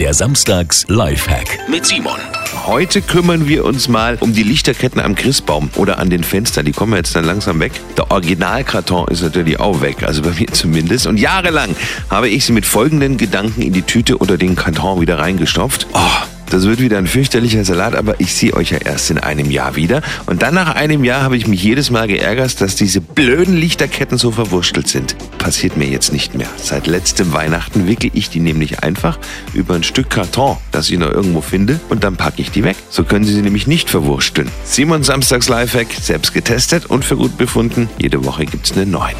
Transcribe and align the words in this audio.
Der 0.00 0.12
Samstags 0.12 0.84
Lifehack 0.88 1.68
mit 1.68 1.86
Simon. 1.86 2.18
Heute 2.66 3.00
kümmern 3.00 3.46
wir 3.46 3.64
uns 3.64 3.86
mal 3.86 4.16
um 4.18 4.32
die 4.32 4.42
Lichterketten 4.42 5.00
am 5.00 5.14
Christbaum 5.14 5.70
oder 5.76 6.00
an 6.00 6.10
den 6.10 6.24
Fenstern. 6.24 6.64
Die 6.64 6.72
kommen 6.72 6.94
jetzt 6.94 7.14
dann 7.14 7.24
langsam 7.24 7.60
weg. 7.60 7.72
Der 7.96 8.10
Originalkarton 8.10 9.06
ist 9.08 9.22
natürlich 9.22 9.60
auch 9.60 9.82
weg, 9.82 10.02
also 10.02 10.22
bei 10.22 10.30
mir 10.30 10.46
zumindest. 10.52 11.06
Und 11.06 11.18
jahrelang 11.18 11.76
habe 12.10 12.28
ich 12.28 12.44
sie 12.44 12.52
mit 12.52 12.66
folgenden 12.66 13.18
Gedanken 13.18 13.62
in 13.62 13.72
die 13.72 13.82
Tüte 13.82 14.18
oder 14.18 14.36
den 14.36 14.56
Karton 14.56 15.00
wieder 15.00 15.20
reingestopft. 15.20 15.86
Oh, 15.92 15.98
das 16.50 16.64
wird 16.64 16.80
wieder 16.80 16.98
ein 16.98 17.06
fürchterlicher 17.06 17.64
Salat, 17.64 17.94
aber 17.94 18.20
ich 18.20 18.34
sehe 18.34 18.54
euch 18.54 18.70
ja 18.70 18.78
erst 18.78 19.10
in 19.10 19.18
einem 19.18 19.50
Jahr 19.50 19.76
wieder. 19.76 20.02
Und 20.26 20.42
dann 20.42 20.54
nach 20.54 20.74
einem 20.74 21.04
Jahr 21.04 21.22
habe 21.22 21.36
ich 21.36 21.46
mich 21.46 21.62
jedes 21.62 21.90
Mal 21.90 22.06
geärgert, 22.08 22.60
dass 22.60 22.76
diese 22.76 23.00
blöden 23.00 23.56
Lichterketten 23.56 24.18
so 24.18 24.30
verwurschtelt 24.30 24.88
sind. 24.88 25.16
Passiert 25.38 25.76
mir 25.76 25.86
jetzt 25.86 26.12
nicht 26.12 26.34
mehr. 26.34 26.48
Seit 26.56 26.86
letztem 26.86 27.32
Weihnachten 27.32 27.86
wickel 27.86 28.10
ich 28.14 28.30
die 28.30 28.40
nämlich 28.40 28.82
einfach 28.82 29.18
über 29.52 29.74
ein 29.74 29.82
Stück 29.82 30.10
Karton, 30.10 30.56
das 30.72 30.90
ich 30.90 30.98
noch 30.98 31.10
irgendwo 31.10 31.40
finde, 31.40 31.80
und 31.88 32.04
dann 32.04 32.16
packe 32.16 32.40
ich 32.42 32.50
die 32.50 32.64
weg. 32.64 32.76
So 32.90 33.04
können 33.04 33.24
Sie 33.24 33.34
sie 33.34 33.42
nämlich 33.42 33.66
nicht 33.66 33.90
verwursteln. 33.90 34.50
Simon 34.64 35.02
Samstags 35.02 35.48
Lifehack, 35.48 35.88
selbst 36.00 36.34
getestet 36.34 36.86
und 36.86 37.04
für 37.04 37.16
gut 37.16 37.36
befunden. 37.36 37.88
Jede 37.98 38.24
Woche 38.24 38.46
gibt's 38.46 38.72
einen 38.72 38.90
neuen. 38.90 39.16